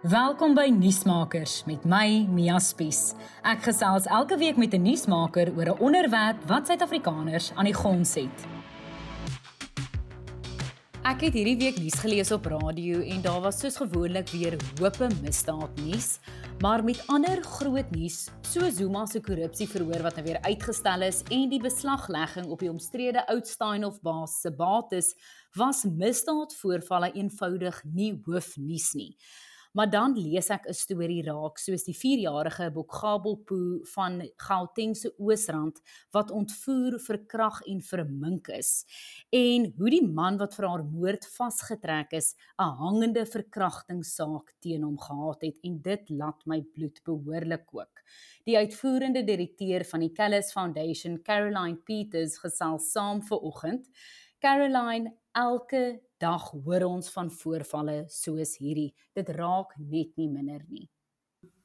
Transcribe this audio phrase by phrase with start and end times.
[0.00, 3.10] Welkom by Nuusmakers met my Mia Spies.
[3.44, 8.14] Ek gesels elke week met 'n nuusmaker oor 'n onderwerp wat Suid-Afrikaners aan die gons
[8.14, 8.46] het.
[11.04, 15.08] Ek het hierdie week nuus gelees op radio en daar was soos gewoonlik weer hoope
[15.22, 16.18] misdaad nuus,
[16.60, 21.48] maar met ander groot nuus, so Zuma se korrupsieverhoor wat nou weer uitgestel is en
[21.48, 25.14] die beslaglegging op die omstrede Oudtshoorn baas se bates,
[25.52, 29.16] was misdaadvoorvalle eenvoudig nie hoofnuus nie.
[29.72, 35.80] Maar dan lees ek 'n storie raak soos die 4-jarige Bokgabelpo van Gauteng se Oosrand
[36.10, 38.84] wat ontvoer, verkrag en vermink is
[39.30, 44.98] en hoe die man wat vir haar moord vasgetrek is, 'n hangende verkrachtingssaak teen hom
[44.98, 48.02] gehad het en dit laat my bloed behoorlik kook.
[48.44, 53.86] Die uitvoerende direkteur van die Callis Foundation, Caroline Peters, gesels saam vir oggend.
[54.40, 58.88] Caroline, elke dag hoor ons van voorvalle soos hierdie.
[59.16, 60.86] Dit raak net nie minder nie.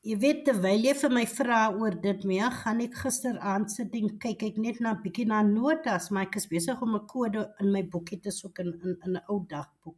[0.06, 4.12] Jy weet terwyl jy vir my vra oor dit mee, gaan ek gisteraand sit en
[4.22, 7.72] kyk ek net na bietjie na notas, maar ek is besig om 'n kode in
[7.72, 9.98] my boekie te soek in in, in 'n ou dagboek.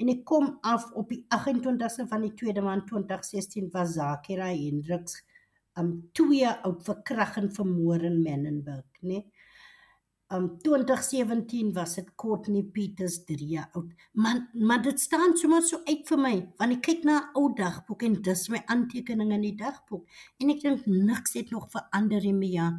[0.00, 5.22] En ek kom af op die 28ste van die 2de maand 2016 was Zakira Hendriks
[5.78, 9.08] um twee oud verkrag en vermoor in Menenberg, né?
[9.08, 9.32] Nee?
[10.28, 13.92] Um 2017 was dit Courtney Peters 3 jaar oud.
[14.12, 17.52] Maar maar dit staan sommer so uit vir my want ek kyk na 'n ou
[17.54, 20.08] dagboek en dis my aantekeninge in die dagboek
[20.40, 22.74] en ek dink niks het nog verander in my jaar.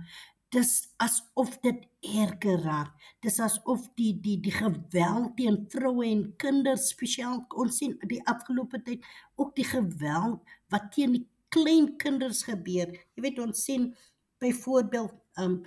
[0.51, 2.91] Dis asof dit erger raak.
[3.21, 8.83] Dis asof die die die geweld teen vroue en kinders spesiaal ons sien die afgelope
[8.83, 9.03] tyd
[9.35, 12.91] ook die geweld wat teen die klein kinders gebeur.
[13.15, 13.95] Jy weet ons sien
[14.39, 15.63] byvoorbeeld um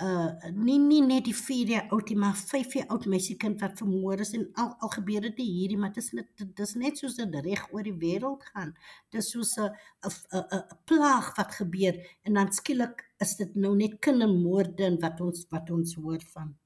[0.00, 3.78] uh nie nie net die 4 jaar oud nie maar 5 jaar oud meisiekind wat
[3.78, 6.98] vermoor is en al al gebeur dit hierdie maar dit is net dit is net
[6.98, 8.74] soos 'n reg oor die wêreld gaan.
[9.10, 9.68] Dis soos 'n
[10.08, 15.46] 'n 'n plaag wat gebeur en dan skielik is dit nou net kindermoorde wat ons
[15.50, 16.56] wat ons hoor van.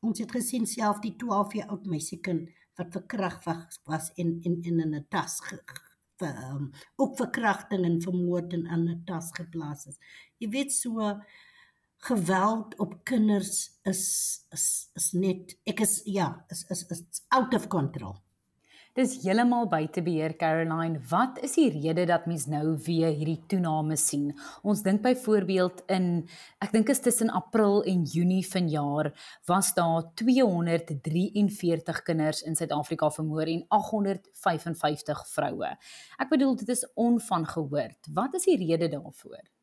[0.00, 4.62] Ons het gesien self die 12 jaar oud meisiekind wat verkragt was was in in
[4.62, 5.58] in 'n tas ge,
[6.18, 9.98] vir um, ook verkrachting en vermoord in 'n tas geplaas is.
[10.38, 11.20] Jy weet so
[12.04, 14.02] geweld op kinders is
[14.52, 18.20] is is net ek is ja is is is out of control.
[18.94, 21.00] Dis heeltemal buite beheer Caroline.
[21.10, 24.28] Wat is die rede dat mens nou weer hierdie toename sien?
[24.62, 26.28] Ons dink byvoorbeeld in
[26.62, 29.10] ek dink is tussen April en Junie vanjaar
[29.50, 35.74] was daar 243 kinders in Suid-Afrika vermoor en 855 vroue.
[36.20, 38.12] Ek bedoel dit is onvangehoord.
[38.14, 39.53] Wat is die rede daarvoor?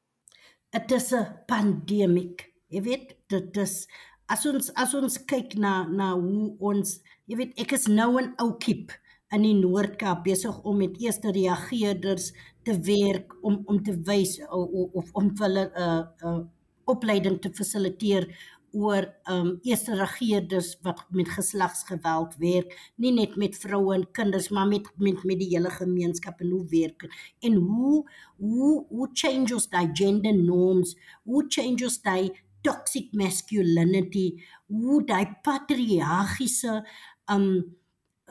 [0.72, 2.36] Dit is 'n pandemie.
[2.68, 3.88] Jy weet, dit is
[4.28, 8.34] as ons as ons kyk na na hoe ons, jy weet, ek is nou in
[8.38, 8.88] Oudtshoorn
[9.32, 12.32] in die Noord-Kaap besig om met eerste reageerders
[12.64, 16.42] te werk om om te wys of, of om hulle 'n uh, 'n uh,
[16.86, 18.28] opleiding te fasiliteer
[18.72, 24.50] oor ehm um, eerste regerders wat met geslagsgeweld werk, nie net met vroue en kinders,
[24.50, 27.08] maar met met met die hele gemeenskap en hoe werk
[27.40, 35.28] en hoe hoe hoe changes die gender norms, hoe changes die toxic masculinity, hoe die
[35.44, 36.82] patriargiese
[37.26, 37.78] ehm um,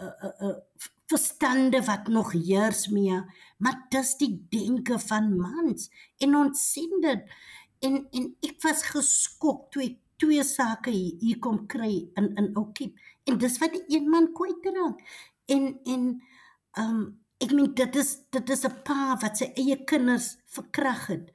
[0.01, 3.19] uh, uh, uh, verstande wat nog heers mee,
[3.59, 5.91] maar dis die denke van mans.
[6.19, 7.35] En ons sien dit.
[7.81, 12.53] En en ek was geskok toe ek twee sake hier, hier kom kry in in
[12.59, 12.99] Oukiep
[13.29, 15.01] en dis wat die een man kwyt raak.
[15.49, 16.05] En en
[16.79, 17.01] ehm um,
[17.41, 21.33] ek meen dit is dit is 'n pa wat sy eie kinders verkrag het.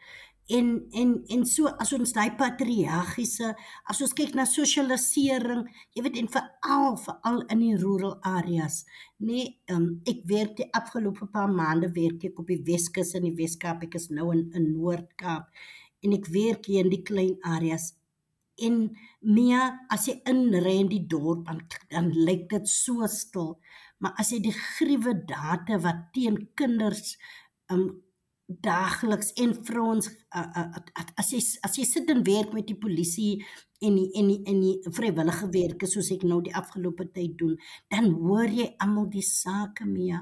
[0.47, 3.47] En en en so as ons daai patriargiese
[3.89, 5.63] as ons kyk na sosialisering
[5.95, 8.83] jy weet en veral veral in die rural areas
[9.17, 13.33] nee um, ek werk die afgelope paar maande werk ek op die Weskus in die
[13.39, 15.49] Weskaap ek is nou in in Noord-Kaap
[16.05, 17.95] en ek werk hier in die klein areas
[18.63, 18.79] en
[19.25, 19.61] Mia
[19.91, 21.61] as jy inry in die dorp dan
[21.91, 23.55] dan lyk dit so stil.
[23.99, 27.15] Maar as jy die gruwe date wat teen kinders
[27.73, 27.87] um
[28.45, 30.05] daagliks en vrouens
[30.37, 30.81] uh, uh,
[31.17, 33.39] as jy as jy sit en werk met die polisie
[33.81, 37.55] en die, en die, en die vrywillige werke soos ek nou die afgelope tyd doen
[37.89, 40.21] dan hoor jy almal die sake Mia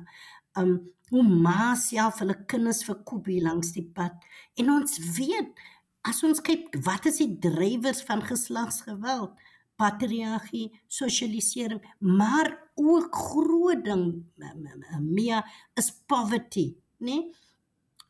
[0.56, 0.78] um
[1.14, 4.16] hoe ma self hulle kinders verkoop hier langs die pad.
[4.58, 5.60] En ons weet
[6.08, 9.38] as ons kyk wat is die drywers van geslagsgeweld
[9.80, 14.06] patriargie sosialisering maar ook groot ding
[15.00, 15.44] meer
[15.80, 17.32] is poverty nê nee?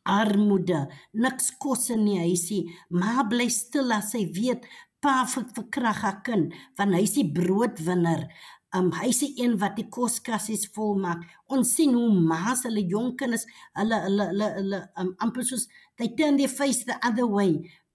[0.04, 0.82] armoede
[1.16, 4.66] niks kos in die huisie maar bly stil as hy weet
[5.04, 8.28] pa verkrag haar kind want hy's die broodwinner
[8.74, 11.20] Um hy is die een wat die koskassies volmaak.
[11.54, 13.44] Ons sien hoe ma's hulle jong kinders,
[13.78, 17.52] hulle hulle hulle hulle um, amper soos they turn their face the other way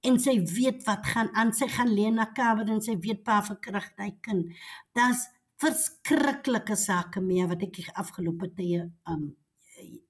[0.07, 1.51] en sy weet wat gaan aan.
[1.55, 4.53] Sy gaan lê na kamer en sy weet pa verkragt hy kind.
[4.95, 5.25] Daar's
[5.59, 9.29] verskriklike sake mee wat ek afgelope tye um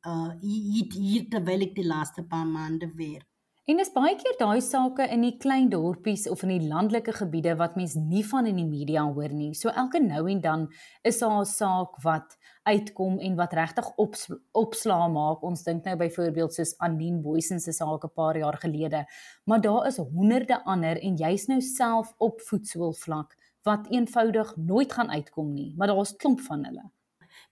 [0.10, 3.24] uh hier hier terwyl ek die laaste paar maande weer.
[3.70, 7.52] En dis baie keer daai sake in die klein dorpies of in die landelike gebiede
[7.60, 9.52] wat mens nie van in die media hoor nie.
[9.54, 10.64] So elke nou en dan
[11.06, 12.34] is daar 'n saak wat
[12.66, 15.44] uitkom en wat regtig ops, opslaa maak.
[15.44, 19.06] Ons dink nou byvoorbeeld soos Anine Boysen se saak 'n paar jaar gelede,
[19.46, 25.12] maar daar is honderde ander en jy's nou self op voetsoolvlak wat eenvoudig nooit gaan
[25.12, 26.92] uitkom nie, maar daar's klomp van hulle.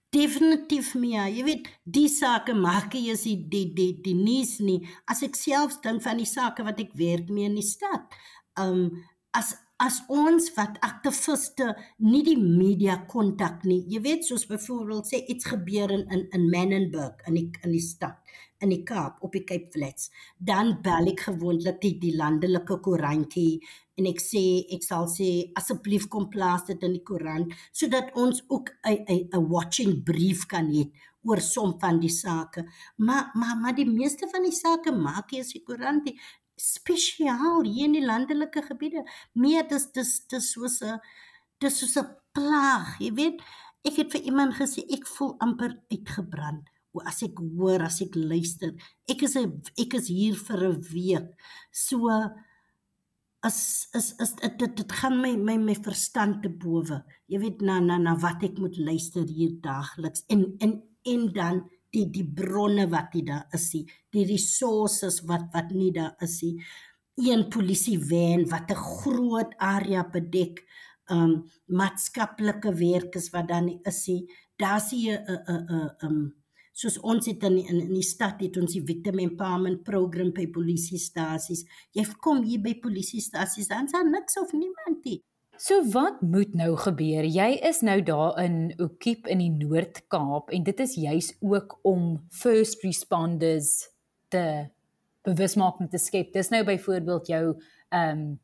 [0.08, 4.80] Definitief Mia, jy weet, die sake maak jy as die die die, die nuus nie.
[5.04, 8.16] As ek self dink van die sake wat ek werk mee in die stad.
[8.56, 9.02] Um
[9.36, 11.68] as as ons wat aktiviste
[12.00, 13.82] nie die media kontak nie.
[13.92, 17.84] Jy weet soos byvoorbeeld sê iets gebeur in in in Menenberg in die in die
[17.84, 18.16] stad
[18.64, 20.08] in die Kaap op die Cape Flats,
[20.38, 23.60] dan bel ek gewoonlik die, die landelike koerantjie
[23.98, 24.42] en ek sê
[24.74, 25.28] ek sal sê
[25.58, 30.66] asseblief kom plaas dit in die koerant sodat ons ook 'n 'n watching brief kan
[30.70, 30.90] hê
[31.28, 32.64] oor som van die sake.
[32.96, 36.08] Maar maar maar die meeste van die sake maak jy as die koerant
[36.58, 39.04] spesiaal hier in die landelike gebiede.
[39.34, 41.00] Meer dis dis dis soos 'n
[41.60, 43.38] dis soos 'n plaag, jy weet.
[43.84, 46.64] Ek het vir iemand gesê ek voel amper uitgebrand
[47.06, 48.72] as ek hoor, as ek luister.
[49.08, 51.28] Ek is 'n ek is hier vir 'n week.
[51.70, 52.08] So
[53.46, 57.02] as is is dit dit, dit gaan my my my verstand te bowe.
[57.30, 61.62] Jy weet na na na wat ek moet luister hier daagliks en en en dan
[61.94, 66.58] die die bronne wat nie daar is die resources wat wat nie daar is nie.
[67.18, 70.64] Een polisie van wat 'n groot area bedek,
[71.10, 74.28] um maatskaplike werkers wat dan nie is nie.
[74.56, 76.37] Daar's hier 'n 'n 'n um
[76.78, 80.46] soos ons het in in, in die stad het ons die victim empowerment program by
[80.54, 81.64] polisiestasies.
[81.96, 85.18] Jy kom hier by polisiestasies dan sal niks of niemand nie.
[85.58, 87.26] So wat moet nou gebeur?
[87.26, 92.12] Jy is nou daar in Okiep in die Noord-Kaap en dit is juis ook om
[92.30, 93.88] first responders
[94.30, 94.68] te
[95.26, 96.30] bewusmaking te skep.
[96.32, 97.42] Dis nou byvoorbeeld jou
[97.88, 98.36] ehm um,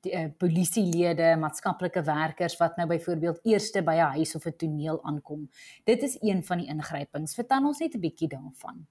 [0.00, 5.04] die uh, polisielede, maatskaplike werkers wat nou byvoorbeeld eerste by 'n huis of 'n toneel
[5.04, 5.50] aankom.
[5.84, 7.34] Dit is een van die ingrypings.
[7.34, 8.86] Vertel ons net 'n bietjie daarvan.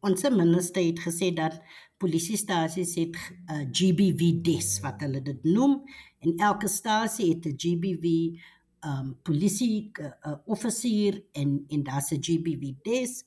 [0.00, 1.60] Ons minister het gesê dat
[1.98, 5.82] polisiestasies het 'n uh, GBV des wat hulle dit noem
[6.18, 8.38] en elke stasie het 'n GBV
[8.86, 13.24] um polisie uh, offisier en en daar's 'n GBV des.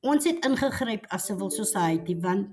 [0.00, 2.48] Ons het ingegryp as civil society want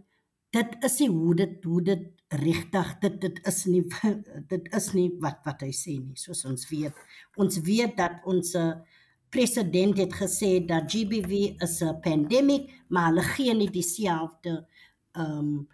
[0.49, 3.83] dit is hoe dit hoe dit regtig dit dit is nie
[4.51, 6.95] dit is nie wat wat hy sê nie soos ons weet.
[7.37, 8.55] Ons weet dat ons
[9.33, 14.65] president het gesê dat GBV is 'n pandemic maar hulle gee nie dieselfde
[15.13, 15.67] um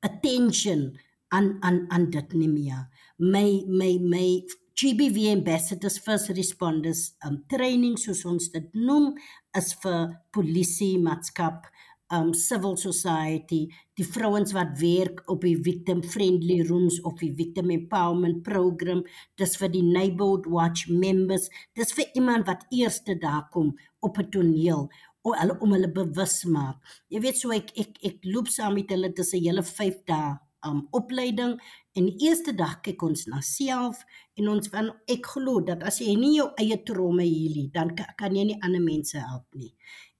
[0.00, 0.98] attention
[1.28, 2.88] aan aan aan dit nie meer.
[3.18, 9.14] My my my GBV ambassadors first responders um training soos ons dit noem
[9.56, 11.66] is vir polisie maatskap
[12.10, 17.70] um civil society, die vrouens wat werk op die victim friendly rooms of die victim
[17.70, 19.04] empowerment program,
[19.38, 21.48] dis vir die neighborhood watch members,
[21.78, 24.90] dis vir iemand wat eerste daar kom op 'n toneel
[25.22, 26.76] om hulle om hulle bewus maak.
[27.08, 30.38] Jy weet so ek ek ek loop saam met hulle dis 'n hele 5 dae
[30.66, 31.54] um opleiding
[31.96, 34.02] en die eerste dag kyk ons na self
[34.38, 38.36] en ons van ek glo dat as jy nie jou eie tromme hierdie dan kan
[38.36, 39.72] jy nie ander mense help nie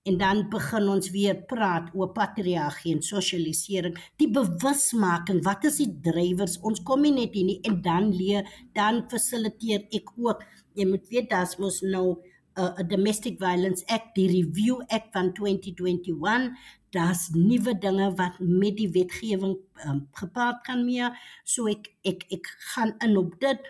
[0.09, 5.93] en dan begin ons weer praat oor patriargie en sosialisering die bewusmaking wat is die
[6.07, 6.59] drywers?
[6.65, 7.61] Ons kom nie net hier nie.
[7.69, 10.45] En dan leer dan fasiliteer ek ook
[10.79, 12.17] jy moet weet daar's mos nou
[12.57, 16.51] 'n uh, domestic violence act die review act van 2021
[16.91, 21.11] daar's nuwe dinge wat met die wetgewing um, gepaard kan mee
[21.45, 23.61] so ek ek ek gaan in op dit.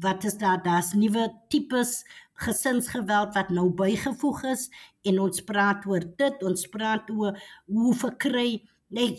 [0.00, 0.62] Wat is daar?
[0.62, 4.68] Daar's nuwe tipes gesinsgeweld wat nou bygevoeg is
[5.06, 7.38] en ons praat oor dit ons praat oor
[7.70, 8.62] hoe verkry
[8.94, 9.16] nee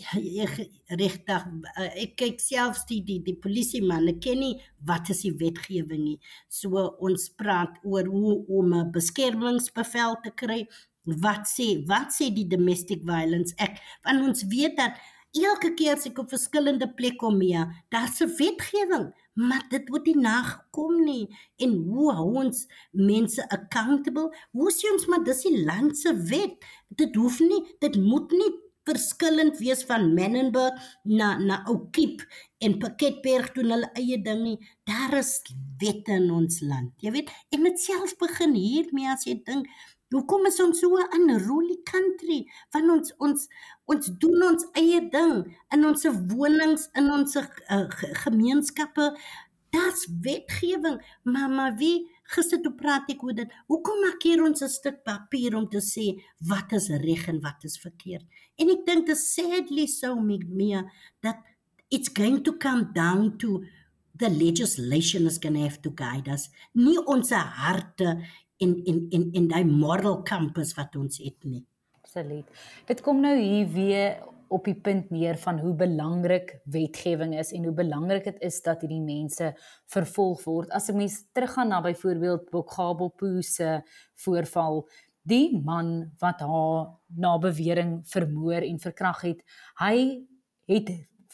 [1.00, 1.46] regtig
[1.76, 4.54] eh, ek kyk selfs die die die polisie man ek ken nie
[4.88, 6.18] wat is die wetgewing nie.
[6.48, 10.66] So ons praat oor hoe om 'n beskermingsbevel te kry.
[11.06, 13.82] Wat sê wat sê die domestic violence act?
[14.04, 14.96] Want ons weet dat
[15.44, 20.10] elke keer as ek op verskillende plekke kom ja daar's 'n wetgewing maar dit word
[20.10, 21.24] nie nagekom nie
[21.62, 26.70] en hoe hou ons mense accountable hoe sien ons maar dis die land se wet
[27.02, 28.52] dit hoef nie dit moet nie
[28.86, 32.22] verskillend wees van Menenberg na na Oukiep
[32.62, 34.56] en Pakketberg doen hulle eie ding nie.
[34.86, 35.40] Daar is
[35.80, 36.92] wette in ons land.
[37.02, 39.66] Jy weet, en dit self begin hiermee as jy dink
[40.14, 42.46] Hoekom is ons so 'n unruly country?
[42.72, 43.48] Want ons ons
[43.86, 47.86] ons doen ons eie ding in ons wonings, in ons uh,
[48.24, 49.16] gemeenskappe.
[49.70, 53.50] Daar's wetgewing, maar wie gister toe praat ek oor dit.
[53.66, 57.64] Hoekom maak hier ons 'n stuk papier om te sê wat is reg en wat
[57.64, 58.24] is verkeerd?
[58.58, 60.38] En ek dink dit sadly so me
[61.20, 61.42] that
[61.90, 63.64] it's going to come down to
[64.18, 66.48] the legislation is going to have to guide us.
[66.74, 68.22] Nie ons harte
[68.62, 71.64] en en en en daai moral compass wat ons het nie.
[72.02, 72.46] Absoluut.
[72.86, 77.64] Dit kom nou hier weer op die punt neer van hoe belangrik wetgewing is en
[77.66, 79.50] hoe belangrik dit is dat hierdie mense
[79.90, 80.70] vervolg word.
[80.70, 83.82] As 'n mens teruggaan na byvoorbeeld Bokgabo Poo se
[84.14, 84.88] voorval,
[85.22, 89.42] die man wat haar na bewering vermoor en verkragt het,
[89.74, 90.22] hy
[90.66, 90.90] het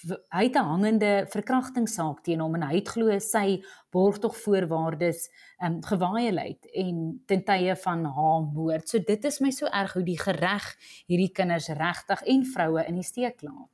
[0.08, 5.28] hy het 'n hangende verkrachtingssaak teen hom en hy het glo sy borgtogvoorwaardes
[5.58, 8.88] ehm um, gewaaieheid en ten tye van haar moord.
[8.88, 10.66] So dit is my so erg hoe die gereg
[11.06, 13.71] hierdie kinders regtig en vroue in die steek laat.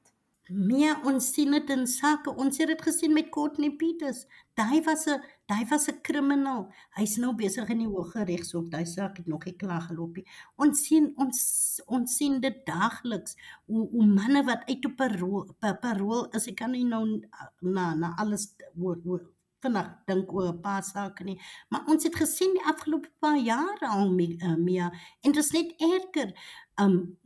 [0.48, 2.32] Meer ons sien dit in sake.
[2.40, 4.24] Ons het dit gesien met Courtney Peters.
[4.56, 6.72] Daai was 'n daai was 'n kriminaal.
[6.96, 8.68] Hy's nou besig in die Hooggeregshof.
[8.68, 10.16] Daai saak het nog nie klaar geloop.
[10.56, 13.36] Ons sien ons ons sien dit daagliks
[13.66, 16.46] hoe hoe manne wat uit op 'n parool, parool is.
[16.46, 17.20] Ek kan nie nou
[17.60, 21.40] na na alles oor oor vanaand dink oor 'n paar sake nie.
[21.68, 24.90] Maar ons het gesien die afgelope paar jare al mee, uh,
[25.20, 26.32] en dit is net erger.
[26.80, 27.18] Um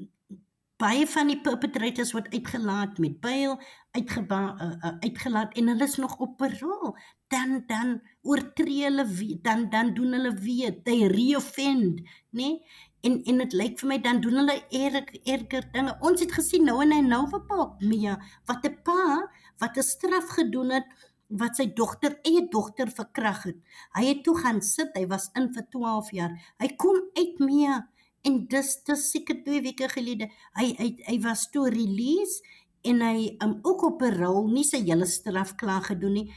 [0.82, 3.58] baie van die perpetrators word uitgelaat met bail
[3.96, 6.96] uitgeba uh, uh, uitgelaat en hulle is nog op parol.
[7.32, 12.48] Dan dan oortree hulle weer, dan dan doen hulle weer they reoffend nê?
[12.48, 12.56] Nee?
[13.02, 15.94] en en dit lyk vir my dan doen hulle erg erger dinge.
[16.06, 20.28] Ons het gesien nou in 'n Nova Park Mia wat 'n pa wat 'n straf
[20.38, 20.86] gedoen het
[21.28, 23.58] wat sy dogter eie dogter verkrag het.
[23.96, 26.32] Hy het toe gaan sit hy was in vir 12 jaar.
[26.58, 27.88] Hy kom uit Mia
[28.28, 32.42] en dis dis seker 2 weke gelede hy hy hy was toe release
[32.86, 36.28] en hy um, ook op 'n rol nie sy hele straf klaar gedoen nie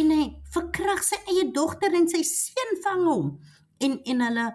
[0.00, 3.30] en hy verkrag sy eie dogter en sy seun vang hom
[3.80, 4.46] en en hulle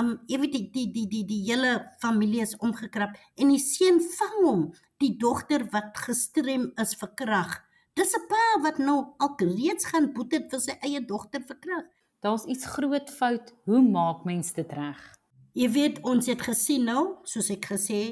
[0.00, 4.00] um jy weet die die die die die hele familie is omgekrap en die seun
[4.00, 4.62] vang hom
[5.04, 7.60] die dogter wat gestrem is verkrag
[7.94, 11.84] dis 'n pa wat nou al reeds gaan boet het vir sy eie dogter verkrag
[12.22, 15.21] daar's iets groot fout hoe maak mens dit reg
[15.52, 18.02] Jy weet ons het gesien nou, soos ek gesê,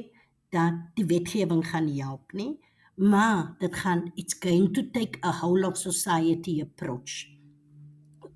[0.52, 2.58] dat die wetgewing gaan help, nie?
[3.00, 7.24] Maar dit gaan it's going to take a whole of society approach.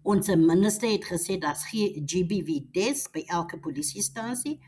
[0.04, 1.36] Ons minister het gesê
[1.68, 4.58] gee GBV des by elke polisiestasie.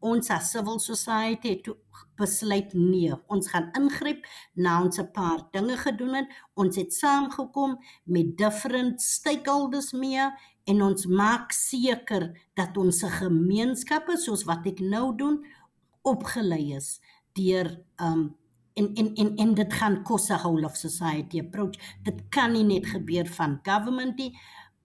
[0.00, 1.68] Ons as civil society het
[2.16, 4.24] besluit nee, ons gaan ingryp
[4.54, 6.28] na ons 'n paar dinge gedoen het.
[6.54, 10.30] Ons het saamgekom met different stakeholders mee
[10.64, 15.44] en ons maak seker dat ons gemeenskappe soos wat ek nou doen
[16.02, 17.00] opgelei is
[17.32, 18.36] deur um
[18.76, 22.64] en en en en dit gaan kos 'n whole of society approach dit kan nie
[22.64, 24.32] net gebeur van government nie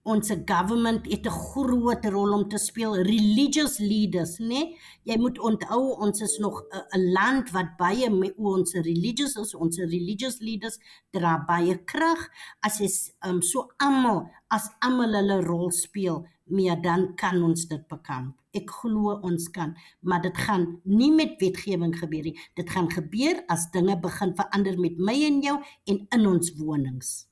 [0.02, 2.94] ons government het 'n groot rol om te speel.
[2.96, 4.78] Religious leaders nê nee?
[5.04, 9.78] jy moet onthou ons is nog 'n land wat baie met ons religious is ons
[9.78, 10.78] religious leaders
[11.10, 12.28] dra baie krag.
[12.60, 12.88] As jy
[13.28, 18.36] um, so almal as almal hulle rol speel meer dan kan ons dit bekamp.
[18.52, 22.38] Ek glo ons kan maar dit gaan nie met wetgewing gebeur nie.
[22.54, 27.31] Dit gaan gebeur as dinge begin verander met my en jou en in ons wonings